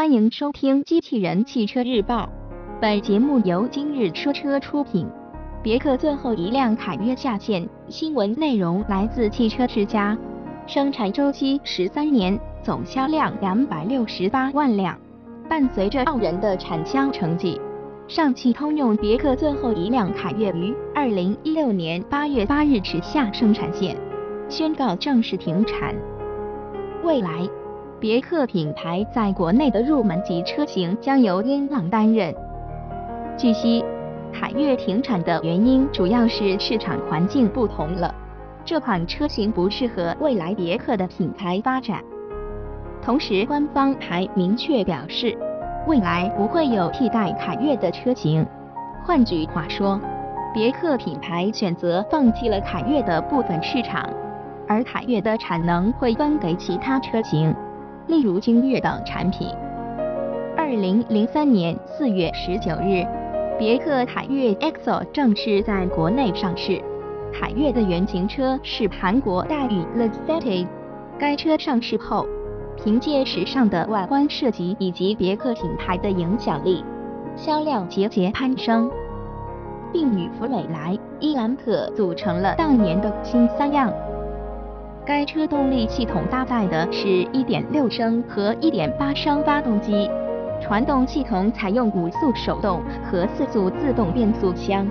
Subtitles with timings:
[0.00, 2.22] 欢迎收听《机器人汽车日报》，
[2.80, 5.06] 本节目由今日说车出品。
[5.62, 10.16] 别克最后一辆凯越下线，新闻内容来自汽车之家。
[10.66, 14.98] 生产周期十三年，总销量两百六十八万辆。
[15.50, 17.60] 伴随着傲人的产销成绩，
[18.08, 23.94] 上汽通用别克最后一辆凯越于二零一六年八月八日止下生产线，
[24.48, 25.94] 宣告正式停产。
[27.04, 27.46] 未来。
[28.00, 32.34] 别克品牌在国内的入门级车型将由英朗担任。
[33.36, 33.84] 据悉，
[34.32, 38.14] 凯越停产的原因主要是市场环境不同了，
[38.64, 42.02] 这款车型不适合未来别克的品牌发展。
[43.02, 45.36] 同时，官方还明确表示，
[45.86, 48.46] 未来不会有替代凯越的车型。
[49.04, 50.00] 换句话说，
[50.54, 54.08] 别克品牌选择放弃了凯越的部分市场，
[54.66, 57.54] 而凯越的产能会分给其他车型。
[58.06, 59.48] 例如君越等产品。
[60.56, 63.04] 二零零三年四月十九日，
[63.58, 66.80] 别克凯越 EXO 正式在国内上市。
[67.32, 70.66] 凯越的原型车是韩国大宇 Lexus。
[71.18, 72.26] 该车上市后，
[72.76, 76.84] 凭借时尚的外观设计以及别克品牌的影响力，
[77.36, 78.90] 销量节节攀升，
[79.92, 83.92] 并与福美来、伊兰特组成了当年的新三样。
[85.10, 90.08] 该车动力系统搭载的是1.6升和1.8升发动机，
[90.62, 94.86] 传动系统采用五速手动和四速自动变速箱。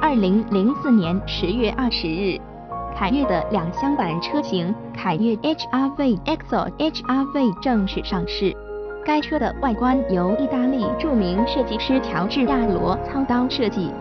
[0.00, 2.40] 2004年10月20日，
[2.96, 8.52] 凯越的两厢版车型凯越 HR-V、EXO HR-V 正式上市。
[9.04, 13.92] 该车的外观由意大利著名设计师乔治亚罗操刀设计。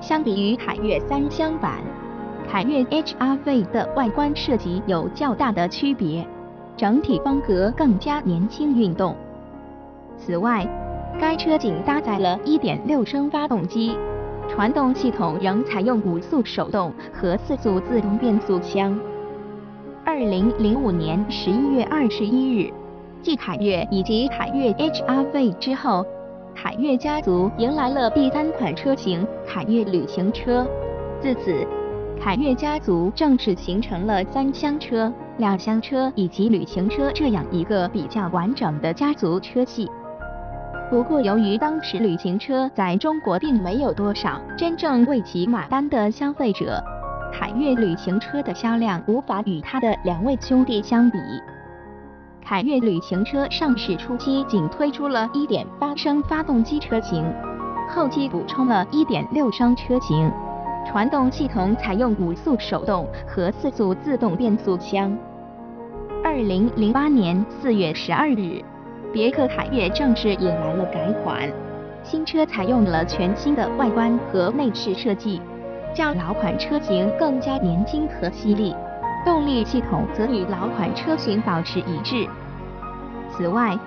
[0.00, 1.80] 相比于凯越三厢版。
[2.50, 6.26] 凯越 HR-V 的外观设计有较大的区别，
[6.76, 9.16] 整体风格更加年轻运动。
[10.18, 10.66] 此外，
[11.18, 13.96] 该车仅搭载了一点六升发动机，
[14.48, 18.98] 传动系统仍采用五速手动和四速自动变速箱。
[20.04, 22.72] 二零零五年十一月二十一日，
[23.22, 26.04] 继凯越以及凯越 HR-V 之后，
[26.54, 30.66] 凯越家族迎来了第三款车型凯越旅行车。
[31.20, 31.66] 自此。
[32.22, 39.90] 凯越家族正式形成了三厢车、两厢车以及旅行车这样一个比较完整的家族车系。
[40.88, 46.80] 不过，由于当时旅行车在中国并没有多少真正为其买单的消费者，
[47.32, 51.18] 凯越旅行车的销量无法与它的两位兄弟相比。
[52.40, 57.24] 凯越旅行车上市初期仅推出了一点八升发动机车型，
[57.88, 60.30] 后期补充了一点六升车型。
[60.84, 65.16] 传动系统采用五速手动和四速自动变速箱。
[66.24, 68.62] 二零零八年四月十二日，
[69.12, 71.48] 别克凯越正式迎来了改款，
[72.02, 75.40] 新车采用了全新的外观和内饰设计，
[75.94, 78.74] 较老款车型更加年轻和犀利。
[79.24, 82.26] 动力系统则与老款车型保持一致。
[83.30, 83.78] 此外，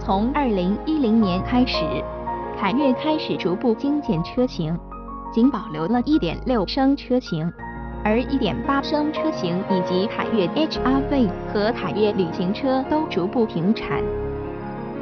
[0.00, 1.84] 从二零一零年开始，
[2.58, 4.76] 凯越开始逐步精简车型。
[5.32, 7.52] 仅保留了1.6升车型，
[8.04, 14.02] 而1.8升车型以及凯越 HR-V 和凯越旅行车都逐步停产。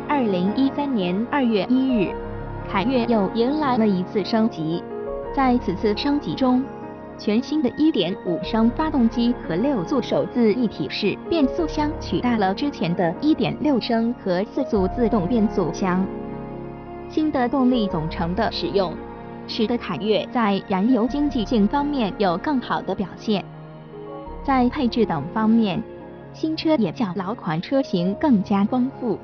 [0.09, 2.15] 2013年2月1日，
[2.71, 4.83] 凯越又迎来了一次升级，
[5.35, 6.63] 在此次升级中，
[7.17, 16.05] 全新的1.5升发动机和六速手自一体式变速箱取代了之前的1.6升和四速自动变速箱。
[17.09, 18.93] 新的动力总成的使用。
[19.49, 23.45] 使得凯越在燃油经济性方面有更好的表现，
[24.45, 25.83] 在配置等方面，
[26.33, 29.19] 新车也较老款车型更加丰富。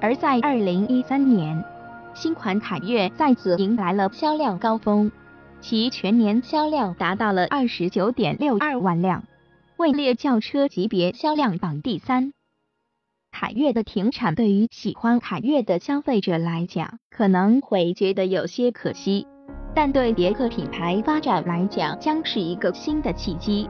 [0.00, 1.64] 而在二零一三年，
[2.12, 5.12] 新款凯越再次迎来了销量高峰，
[5.60, 9.22] 其全年销量达到了二十九点六二万辆，
[9.76, 12.32] 位列轿车级别销量榜第三。
[13.32, 19.26] 凯越的停产对于喜欢凯越的消费者来讲可能会觉得有些可惜，
[19.74, 23.68] 但对别克品牌发展来讲将是一个新的契机。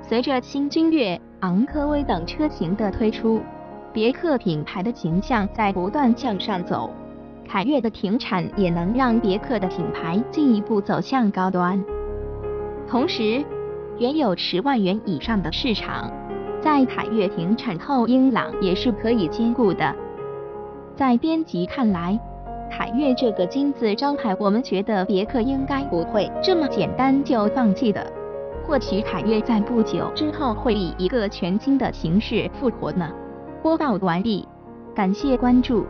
[0.00, 3.40] 随着新君越、昂科威等车型的推出，
[3.92, 6.90] 别克品牌的形象在不断向上走，
[7.46, 11.82] 凯越的停产也能让别克的品牌进一步走向高端。
[12.88, 13.44] 同时，
[13.98, 16.10] 原有十万元以上的市场。
[16.64, 19.94] 在凯越停产后，英朗也是可以兼顾的。
[20.96, 22.18] 在编辑看来，
[22.70, 28.10] 凯越这个金字招牌，我们觉得别克应该不会这么简单就放弃的。
[28.66, 33.10] 或许凯越在不久之后会以一个全新的形式复活呢。
[33.62, 34.48] 播报完毕。
[34.94, 35.82] 感谢关注。